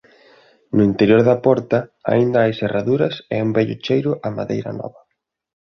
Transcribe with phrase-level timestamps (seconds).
[0.77, 1.79] No interior da porta
[2.11, 5.01] aínda hai serraduras e un vello cheiro a madeira nova.